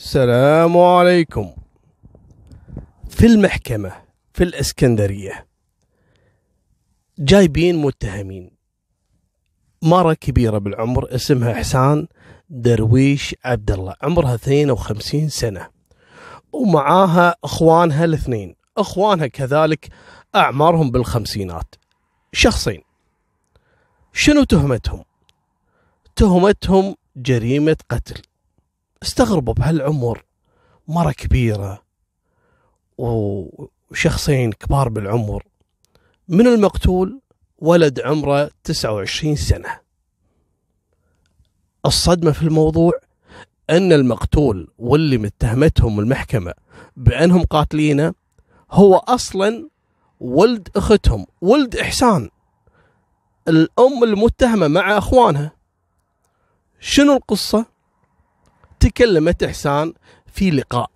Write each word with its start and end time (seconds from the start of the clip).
السلام 0.00 0.78
عليكم. 0.78 1.50
في 3.08 3.26
المحكمة 3.26 3.92
في 4.32 4.44
الإسكندرية 4.44 5.46
جايبين 7.18 7.76
متهمين. 7.76 8.50
مرة 9.82 10.14
كبيرة 10.14 10.58
بالعمر 10.58 11.14
اسمها 11.14 11.52
إحسان 11.52 12.06
درويش 12.50 13.34
عبد 13.44 13.70
الله 13.70 13.94
عمرها 14.02 14.34
52 14.34 15.28
سنة 15.28 15.68
ومعاها 16.52 17.34
إخوانها 17.44 18.04
الاثنين. 18.04 18.56
إخوانها 18.78 19.26
كذلك 19.26 19.88
أعمارهم 20.34 20.90
بالخمسينات. 20.90 21.74
شخصين. 22.32 22.82
شنو 24.12 24.44
تهمتهم؟ 24.44 25.04
تهمتهم 26.16 26.94
جريمة 27.16 27.76
قتل. 27.90 28.29
استغربوا 29.02 29.54
بهالعمر 29.54 30.24
مرة 30.88 31.12
كبيرة 31.12 31.82
وشخصين 32.98 34.52
كبار 34.52 34.88
بالعمر. 34.88 35.44
من 36.28 36.46
المقتول 36.46 37.20
ولد 37.58 38.00
عمره 38.00 38.50
29 38.64 39.36
سنة. 39.36 39.80
الصدمة 41.86 42.32
في 42.32 42.42
الموضوع 42.42 42.92
أن 43.70 43.92
المقتول 43.92 44.68
واللي 44.78 45.18
متهمتهم 45.18 46.00
المحكمة 46.00 46.54
بأنهم 46.96 47.44
قاتلينه 47.44 48.14
هو 48.70 48.96
أصلا 48.96 49.68
ولد 50.20 50.68
أختهم 50.76 51.26
ولد 51.40 51.76
إحسان. 51.76 52.30
الأم 53.48 54.04
المتهمة 54.04 54.68
مع 54.68 54.98
أخوانها. 54.98 55.52
شنو 56.80 57.16
القصة؟ 57.16 57.79
تكلمت 58.80 59.42
إحسان 59.42 59.92
في 60.26 60.50
لقاء 60.50 60.90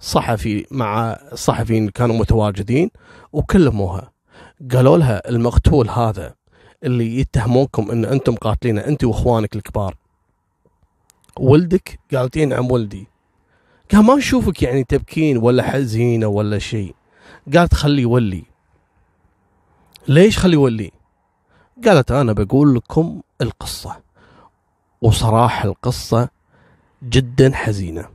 صحفي 0.00 0.66
مع 0.70 1.18
الصحفيين 1.32 1.80
اللي 1.80 1.92
كانوا 1.92 2.18
متواجدين 2.18 2.90
وكلموها. 3.32 4.12
قالوا 4.72 4.98
لها 4.98 5.28
المقتول 5.28 5.90
هذا 5.90 6.34
اللي 6.84 7.20
يتهمونكم 7.20 7.90
إن 7.90 8.04
أنتم 8.04 8.34
قاتلينه 8.34 8.80
أنت 8.80 9.04
وإخوانك 9.04 9.56
الكبار. 9.56 9.96
ولدك؟ 11.38 11.98
قالت 12.14 12.36
إيه 12.36 12.44
نعم 12.44 12.70
ولدي. 12.70 13.06
قال 13.92 14.04
ما 14.04 14.14
نشوفك 14.14 14.62
يعني 14.62 14.84
تبكين 14.84 15.38
ولا 15.38 15.62
حزينة 15.62 16.26
ولا 16.26 16.58
شيء. 16.58 16.94
قالت 17.54 17.74
خلي 17.74 18.02
يولي. 18.02 18.44
ليش 20.08 20.38
خلي 20.38 20.54
يولي؟ 20.54 20.90
قالت 21.84 22.10
أنا 22.10 22.32
بقول 22.32 22.74
لكم 22.74 23.20
القصة. 23.40 23.96
وصراحة 25.02 25.68
القصة 25.68 26.35
جدا 27.08 27.54
حزينة. 27.54 28.08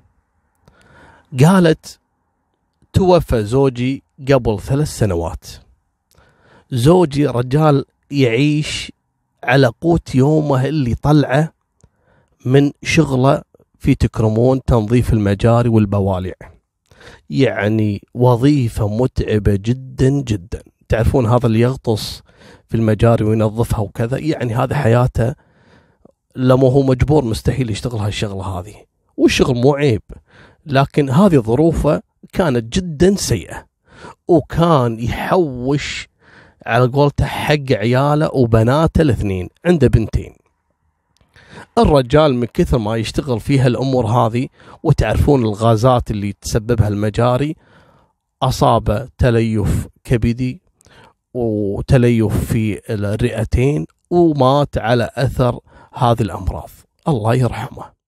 قالت 1.40 2.00
توفى 2.94 3.44
زوجي 3.44 4.04
قبل 4.32 4.60
ثلاث 4.60 4.88
سنوات. 4.88 5.46
زوجي 6.72 7.28
رجال 7.28 7.86
يعيش 8.12 8.92
على 9.44 9.68
قوت 9.82 10.16
يومه 10.16 10.66
اللي 10.66 10.96
طلعه 10.96 11.54
من 12.46 12.72
شغله 12.84 13.42
في 13.80 13.96
تكرمون 13.96 14.62
تنظيف 14.64 15.14
المجاري 15.14 15.70
والبوالع. 15.70 16.34
يعني 17.30 18.02
وظيفة 18.14 18.88
متعبة 18.88 19.56
جدا 19.56 20.10
جدا. 20.10 20.62
تعرفون 20.90 21.26
هذا 21.26 21.46
اللي 21.46 21.60
يغطس 21.60 22.22
في 22.68 22.78
المجاري 22.78 23.24
وينظفها 23.26 23.80
وكذا؟ 23.80 24.18
يعني 24.18 24.56
هذا 24.56 24.76
حياته 24.76 25.36
لما 26.36 26.68
هو 26.68 26.84
مجبور 26.84 27.26
مستحيل 27.26 27.70
يشتغل 27.70 28.00
هالشغلة 28.00 28.60
هذه. 28.60 28.76
والشغل 29.18 29.56
مو 29.56 29.76
عيب 29.76 30.02
لكن 30.66 31.10
هذه 31.10 31.38
ظروفه 31.38 32.02
كانت 32.34 32.74
جدا 32.78 33.16
سيئة 33.16 33.66
وكان 34.28 35.00
يحوش 35.00 36.10
على 36.66 36.88
قولته 36.88 37.26
حق 37.26 37.72
عياله 37.72 38.30
وبناته 38.34 39.02
الاثنين 39.02 39.50
عنده 39.66 39.88
بنتين. 39.88 40.34
الرجال 41.78 42.36
من 42.36 42.48
كثر 42.54 42.78
ما 42.78 42.96
يشتغل 42.96 43.40
فيها 43.40 43.68
الأمور 43.68 44.06
هذه 44.06 44.48
وتعرفون 44.84 45.42
الغازات 45.42 46.12
اللي 46.12 46.34
تسببها 46.42 46.88
المجاري 46.88 47.56
أصاب 48.44 49.10
تليف 49.18 49.88
كبدي 50.04 50.62
وتليف 51.34 52.52
في 52.52 52.82
الرئتين 52.90 53.86
ومات 54.10 54.78
على 54.78 55.10
أثر 55.16 55.60
هذه 55.94 56.22
الأمراض. 56.22 56.70
الله 57.08 57.36
يرحمه. 57.36 58.02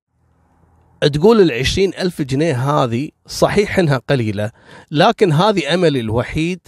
تقول 1.13 1.41
العشرين 1.41 1.91
ألف 1.99 2.21
جنيه 2.21 2.83
هذه 2.83 3.09
صحيح 3.27 3.79
إنها 3.79 3.97
قليلة 3.97 4.51
لكن 4.91 5.31
هذه 5.31 5.73
أملي 5.73 5.99
الوحيد 5.99 6.59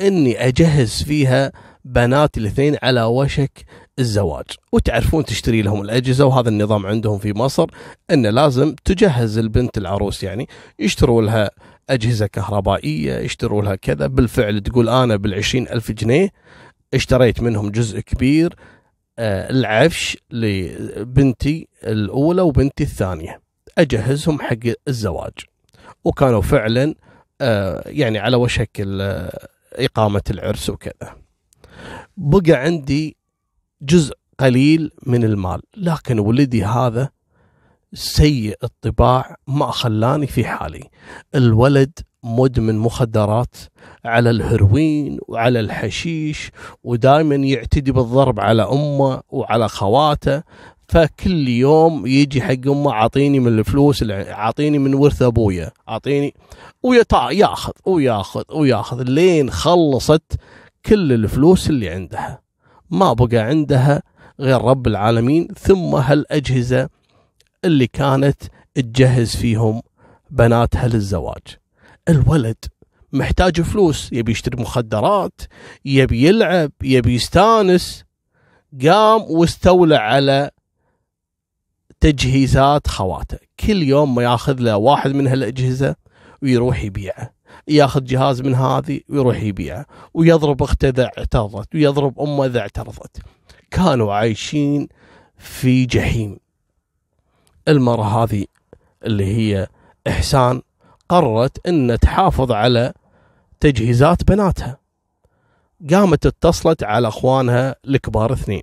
إني 0.00 0.48
أجهز 0.48 1.02
فيها 1.02 1.52
بناتي 1.84 2.40
الاثنين 2.40 2.76
على 2.82 3.02
وشك 3.02 3.64
الزواج. 3.98 4.44
وتعرفون 4.72 5.24
تشتري 5.24 5.62
لهم 5.62 5.82
الأجهزة 5.82 6.24
وهذا 6.24 6.48
النظام 6.48 6.86
عندهم 6.86 7.18
في 7.18 7.32
مصر 7.32 7.66
أنه 8.10 8.30
لازم 8.30 8.74
تجهز 8.84 9.38
البنت 9.38 9.78
العروس 9.78 10.22
يعني 10.22 10.48
يشتروا 10.78 11.22
لها 11.22 11.50
أجهزة 11.90 12.26
كهربائية 12.26 13.18
يشتروا 13.18 13.62
لها 13.62 13.74
كذا. 13.74 14.06
بالفعل 14.06 14.60
تقول 14.60 14.88
أنا 14.88 15.16
بالعشرين 15.16 15.68
ألف 15.68 15.92
جنيه 15.92 16.30
اشتريت 16.94 17.40
منهم 17.40 17.70
جزء 17.70 18.00
كبير 18.00 18.54
العفش 19.18 20.18
لبنتي 20.30 21.68
الأولى 21.84 22.42
وبنتي 22.42 22.84
الثانية. 22.84 23.40
أجهزهم 23.78 24.40
حق 24.40 24.56
الزواج. 24.88 25.32
وكانوا 26.04 26.42
فعلا 26.42 26.94
آه 27.40 27.82
يعني 27.86 28.18
على 28.18 28.36
وشك 28.36 28.70
إقامة 29.72 30.22
العرس 30.30 30.70
وكذا. 30.70 31.16
بقى 32.16 32.52
عندي 32.52 33.16
جزء 33.82 34.14
قليل 34.40 34.90
من 35.06 35.24
المال. 35.24 35.62
لكن 35.76 36.18
ولدي 36.18 36.64
هذا 36.64 37.10
سيء 37.92 38.56
الطباع 38.64 39.36
ما 39.46 39.70
خلاني 39.70 40.26
في 40.26 40.44
حالي. 40.44 40.90
الولد 41.34 41.98
مدمن 42.26 42.78
مخدرات 42.78 43.54
على 44.04 44.30
الهروين 44.30 45.18
وعلى 45.28 45.60
الحشيش 45.60 46.50
ودائما 46.84 47.34
يعتدي 47.34 47.92
بالضرب 47.92 48.40
على 48.40 48.62
أمه 48.62 49.20
وعلى 49.30 49.68
خواته. 49.68 50.42
فكل 50.88 51.48
يوم 51.48 52.06
يجي 52.06 52.42
حق 52.42 52.66
أمه 52.66 52.90
أعطيني 52.92 53.40
من 53.40 53.58
الفلوس 53.58 54.04
أعطيني 54.10 54.78
من 54.78 54.94
ورث 54.94 55.22
أبويا 55.22 55.70
أعطيني 55.88 56.34
وياخذ 56.82 57.72
وياخذ 57.86 58.42
وياخذ 58.54 59.02
لين 59.02 59.50
خلصت 59.50 60.22
كل 60.86 61.12
الفلوس 61.12 61.70
اللي 61.70 61.88
عندها. 61.88 62.40
ما 62.90 63.12
بقى 63.12 63.38
عندها 63.38 64.02
غير 64.40 64.62
رب 64.62 64.86
العالمين 64.86 65.48
ثم 65.58 65.94
هالأجهزة 65.94 66.88
اللي 67.64 67.86
كانت 67.86 68.42
تجهز 68.74 69.36
فيهم 69.36 69.82
بناتها 70.30 70.88
للزواج. 70.88 71.42
الولد. 72.08 72.64
محتاج 73.12 73.60
فلوس. 73.60 74.12
يبي 74.12 74.32
يشتري 74.32 74.62
مخدرات 74.62 75.40
يبي 75.84 76.26
يلعب 76.26 76.72
يبي 76.82 77.14
يستانس. 77.14 78.04
قام 78.82 79.22
واستولى 79.22 79.96
على 79.96 80.50
تجهيزات 82.00 82.86
خواته 82.86 83.38
كل 83.60 83.82
يوم 83.82 84.14
ما 84.14 84.22
ياخذ 84.22 84.60
له 84.60 84.76
واحد 84.76 85.10
من 85.14 85.26
هالأجهزة 85.26 85.96
ويروح 86.42 86.84
يبيعه. 86.84 87.34
ياخذ 87.68 88.04
جهاز 88.04 88.40
من 88.40 88.54
هذه 88.54 89.00
ويروح 89.08 89.42
يبيعه. 89.42 89.86
ويضرب 90.14 90.62
أخته 90.62 90.88
إذا 90.88 91.10
اعترضت 91.18 91.74
ويضرب 91.74 92.20
أمه 92.20 92.46
إذا 92.46 92.60
اعترضت. 92.60 93.18
كانوا 93.70 94.14
عايشين 94.14 94.88
في 95.38 95.86
جحيم. 95.86 96.38
المرأة 97.68 98.24
هذه 98.24 98.44
اللي 99.04 99.24
هي 99.24 99.66
إحسان 100.06 100.62
قررت 101.08 101.66
أن 101.66 101.98
تحافظ 102.00 102.52
على 102.52 102.92
تجهيزات 103.60 104.24
بناتها. 104.24 104.78
قامت 105.90 106.26
اتصلت 106.26 106.82
على 106.82 107.08
أخوانها 107.08 107.76
الكبار 107.88 108.32
اثنين. 108.32 108.62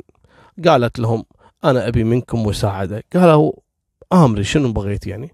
قالت 0.68 1.00
لهم 1.00 1.26
أنا 1.64 1.88
أبي 1.88 2.04
منكم 2.04 2.44
مساعدة. 2.44 3.04
قالوا 3.16 3.52
آمري 4.14 4.44
شنو 4.44 4.72
بغيت 4.72 5.08
يعني؟ 5.08 5.32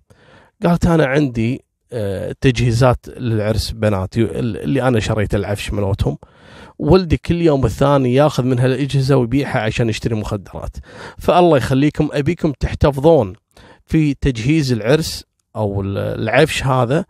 قالت 0.66 0.86
أنا 0.86 1.06
عندي 1.06 1.64
آه، 1.92 2.36
تجهيزات 2.42 3.10
للعرس 3.10 3.72
بناتي 3.72 4.22
اللي 4.40 4.82
أنا 4.82 5.00
شريت 5.00 5.36
العفش 5.36 5.74
مالتهم 5.74 6.18
ولدي 6.80 7.18
كل 7.18 7.42
يوم 7.42 7.66
الثاني 7.66 8.14
ياخذ 8.14 8.44
من 8.44 8.60
هالاجهزه 8.60 9.16
ويبيعها 9.16 9.60
عشان 9.60 9.90
يشتري 9.90 10.16
مخدرات. 10.16 10.78
فالله 11.18 11.58
يخليكم 11.58 12.10
أبيكم 12.12 12.52
تحتفظون 12.60 13.34
في 13.86 14.14
تجهيز 14.14 14.72
العرس 14.72 15.24
أو 15.56 15.82
العفش 15.82 16.64
هذا 16.64 17.06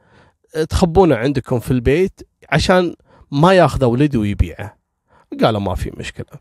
تخبونه 0.69 1.15
عندكم 1.15 1.59
في 1.59 1.71
البيت 1.71 2.21
عشان 2.49 2.95
ما 3.31 3.53
ياخذه 3.53 3.85
ولدي 3.85 4.17
ويبيعه. 4.17 4.77
قالوا 5.43 5.61
ما 5.61 5.75
في 5.75 5.91
مشكلة. 5.97 6.39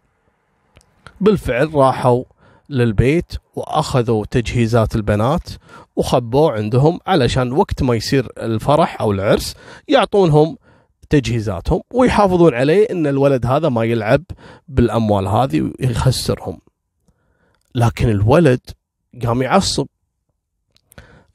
بالفعل 1.20 1.74
راحوا 1.74 2.24
للبيت 2.68 3.32
وأخذوا 3.54 4.24
تجهيزات 4.30 4.96
البنات 4.96 5.48
وخبوه 5.96 6.52
عندهم 6.52 7.00
علشان 7.06 7.52
وقت 7.52 7.82
ما 7.82 7.94
يصير 7.94 8.28
الفرح 8.38 9.00
أو 9.00 9.12
العرس 9.12 9.54
يعطونهم 9.88 10.58
تجهيزاتهم 11.10 11.80
ويحافظون 11.90 12.54
عليه 12.54 12.86
إن 12.90 13.06
الولد 13.06 13.46
هذا 13.46 13.68
ما 13.68 13.84
يلعب 13.84 14.22
بالأموال 14.68 15.28
هذه 15.28 15.72
ويخسرهم. 15.80 16.58
لكن 17.74 18.08
الولد 18.08 18.60
قام 19.24 19.42
يعصب. 19.42 19.86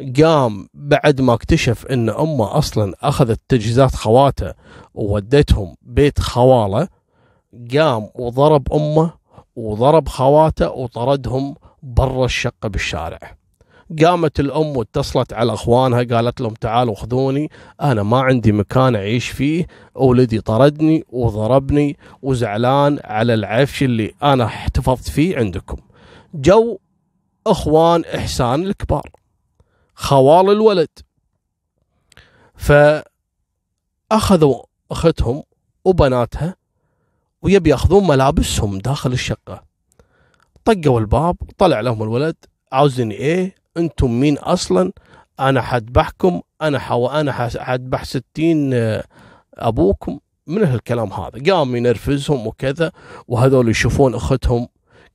قام 0.02 0.68
بعد 0.74 1.22
ما 1.22 1.34
اكتشف 1.34 1.86
إن 1.86 2.10
أمه 2.10 2.58
أصلا 2.58 2.94
أخذت 3.02 3.40
تجهيزات 3.50 3.96
خواته 3.96 4.54
وودتهم 4.94 5.76
بيت 5.82 6.20
خواله 6.20 6.88
قام 7.74 8.10
وضرب 8.16 8.74
أمه 8.74 9.14
وضرب 9.56 10.08
خواته 10.08 10.70
وطردهم 10.72 11.56
برا 11.84 12.26
الشقة 12.26 12.70
بالشارع. 12.70 13.20
قامت 14.04 14.40
الأم 14.40 14.78
واتصلت 14.78 15.34
على 15.34 15.54
أخوانها 15.54 16.04
قالت 16.04 16.42
لهم 16.42 16.54
تعالوا 16.54 16.96
خذوني 16.96 17.50
أنا 17.82 18.04
ما 18.04 18.22
عندي 18.22 18.52
مكان 18.52 18.96
أعيش 18.96 19.30
فيه 19.30 19.68
ولدي 19.96 20.42
طردني 20.42 21.06
وضربني 21.10 21.98
وزعلان 22.22 23.00
على 23.04 23.34
العفش 23.34 23.84
اللي 23.84 24.14
أنا 24.24 24.44
احتفظت 24.46 25.10
فيه 25.10 25.38
عندكم. 25.38 25.78
جو 26.34 26.78
أخوان 27.48 28.04
إحسان 28.06 28.64
الكبار. 28.64 29.10
خوال 29.96 30.50
الولد. 30.50 30.90
فأخذوا 32.56 34.64
أختهم 34.92 35.44
وبناتها 35.86 36.56
ويبي 37.42 37.70
يأخذون 37.70 38.08
ملابسهم 38.08 38.78
داخل 38.78 39.14
الشقة. 39.14 39.64
طقوا 40.66 41.00
الباب 41.00 41.36
طلع 41.58 41.80
لهم 41.80 42.04
الولد 42.04 42.36
عاوزني 42.72 43.16
إيه؟ 43.16 43.56
أنتم 43.78 44.20
مين 44.20 44.38
أصلا؟ 44.38 44.92
أنا 45.40 45.62
حذبحكم 45.62 46.42
أنا 46.62 46.80
حو 46.80 47.08
أنا 47.08 47.32
حذبح 47.32 48.04
ستين 48.04 48.74
آه، 48.74 49.04
أبوكم. 49.54 50.20
من 50.48 50.64
هالكلام 50.64 51.14
هذا؟ 51.14 51.54
قام 51.54 51.76
ينرفزهم 51.76 52.48
وكذا 52.48 52.92
وهذول 53.28 53.70
يشوفون 53.70 54.16
أختهم 54.16 54.68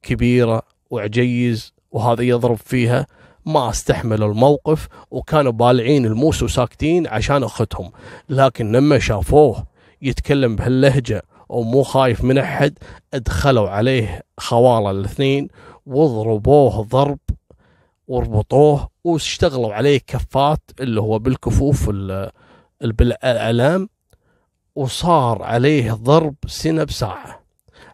كبيرة 0.02 0.62
وعجيز 0.90 1.72
وهذا 1.90 2.22
يضرب 2.22 2.56
فيها 2.56 3.06
ما 3.48 3.70
استحملوا 3.70 4.28
الموقف 4.28 4.88
وكانوا 5.10 5.52
بالعين 5.52 6.06
الموس 6.06 6.42
وساكتين 6.42 7.06
عشان 7.06 7.42
أختهم. 7.42 7.90
لكن 8.28 8.72
لما 8.72 8.98
شافوه 8.98 9.66
يتكلم 10.02 10.56
بهاللهجة 10.56 11.22
ومو 11.48 11.82
خايف 11.82 12.24
من 12.24 12.38
أحد 12.38 12.78
أدخلوا 13.14 13.70
عليه 13.70 14.22
خواله 14.38 14.90
الاثنين 14.90 15.48
وضربوه 15.86 16.82
ضرب 16.82 17.18
وربطوه 18.08 18.88
واشتغلوا 19.04 19.74
عليه 19.74 20.00
كفات 20.06 20.60
اللي 20.80 21.00
هو 21.00 21.18
بالكفوف 21.18 21.90
بالالام 22.80 23.88
وصار 24.74 25.42
عليه 25.42 25.92
ضرب 25.92 26.34
سنة 26.46 26.84
بساعة. 26.84 27.40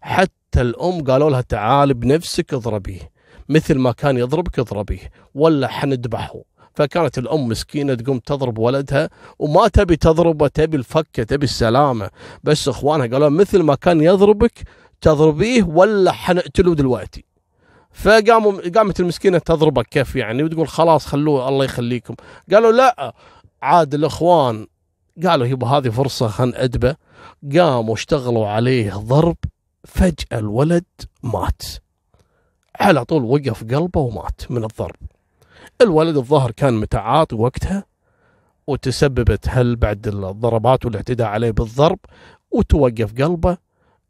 حتى 0.00 0.60
الأم 0.60 1.04
قالوا 1.04 1.30
لها 1.30 1.40
تعال 1.40 1.94
بنفسك 1.94 2.54
اضربيه. 2.54 3.13
مثل 3.49 3.79
ما 3.79 3.93
كان 3.93 4.17
يضربك 4.19 4.58
اضربيه 4.58 5.11
ولا 5.35 5.69
حنذبحه. 5.69 6.41
فكانت 6.75 7.19
الأم 7.19 7.49
مسكينة 7.49 7.94
تقوم 7.94 8.19
تضرب 8.19 8.58
ولدها 8.58 9.11
وما 9.38 9.69
تبي 9.69 9.96
تضربه 9.96 10.49
تبي 10.49 10.76
الفكة 10.76 11.23
تبي 11.23 11.44
السلامة. 11.44 12.11
بس 12.44 12.69
إخوانها 12.69 13.06
قالوا 13.06 13.29
مثل 13.29 13.62
ما 13.62 13.75
كان 13.75 14.00
يضربك 14.00 14.52
تضربيه 15.00 15.62
ولا 15.62 16.12
حنقتله 16.12 16.75
دلوقتي. 16.75 17.25
فقاموا 17.93 18.70
قامت 18.75 19.00
المسكينة 19.00 19.38
تضربه 19.38 19.82
كيف 19.82 20.17
يعني؟ 20.17 20.43
وتقول 20.43 20.69
خلاص 20.69 21.06
خلوه 21.06 21.49
الله 21.49 21.64
يخليكم. 21.64 22.14
قالوا 22.52 22.73
لا 22.73 23.14
عاد 23.62 23.94
الإخوان 23.94 24.67
قالوا 25.26 25.47
يبا 25.47 25.67
هذه 25.67 25.88
فرصة 25.88 26.29
خلنا 26.29 26.64
ادبه 26.64 26.97
قاموا 27.56 27.94
اشتغلوا 27.94 28.49
عليه 28.49 28.94
ضرب 28.94 29.37
فجأة 29.85 30.38
الولد 30.38 30.85
مات. 31.23 31.62
على 32.81 33.05
طول 33.05 33.25
وقف 33.25 33.65
قلبه 33.65 34.00
ومات 34.00 34.50
من 34.50 34.65
الضرب. 34.65 34.97
الولد 35.81 36.17
الظاهر 36.17 36.50
كان 36.50 36.75
متعاطي 36.75 37.37
وقتها 37.37 37.85
وتسببت 38.67 39.47
هل 39.49 39.76
بعد 39.76 40.06
الضربات 40.06 40.85
والاعتداء 40.85 41.26
عليه 41.26 41.50
بالضرب 41.50 41.99
وتوقف 42.50 43.23
قلبه. 43.23 43.56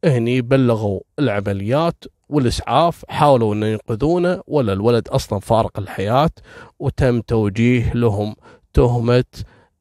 هني 0.04 0.40
بلغوا 0.40 1.00
العمليات 1.18 2.04
والإسعاف 2.28 3.04
حاولوا 3.08 3.54
ان 3.54 3.62
ينقذونه 3.62 4.42
ولا 4.46 4.72
الولد 4.72 5.08
أصلا 5.08 5.38
فارق 5.38 5.78
الحياة 5.78 6.30
وتم 6.78 7.20
توجيه 7.20 7.92
لهم 7.92 8.36
تهمة 8.72 9.24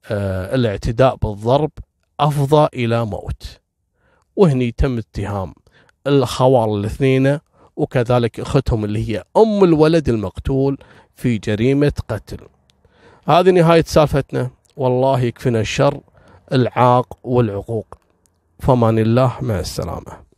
آه 0.06 0.56
الاعتداء 0.56 1.16
بالضرب 1.16 1.72
أفضى 2.20 2.68
إلى 2.74 3.06
موت. 3.06 3.60
وهني 4.36 4.72
تم 4.72 4.98
اتهام 4.98 5.54
الخوال 6.08 6.80
الاثنين 6.80 7.40
وكذلك 7.76 8.40
أختهم 8.40 8.86
اللي 8.86 9.10
هي 9.10 9.24
أم 9.38 9.64
الولد 9.64 10.10
المقتول 10.10 10.78
في 11.16 11.38
جريمة 11.38 11.94
قتل. 12.10 12.38
هذه 13.28 13.50
نهاية 13.50 13.84
سالفتنا 13.88 14.50
والله 14.78 15.22
يكفينا 15.22 15.60
الشر 15.60 16.02
العاق 16.52 17.18
والعقوق. 17.24 17.98
فمان 18.60 19.00
الله 19.00 19.34
مع 19.42 19.60
السلامة. 19.60 20.33